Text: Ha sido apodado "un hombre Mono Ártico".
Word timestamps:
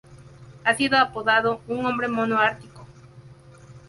Ha 0.63 0.73
sido 0.73 0.97
apodado 0.97 1.61
"un 1.67 1.85
hombre 1.85 2.07
Mono 2.07 2.39
Ártico". 2.39 2.87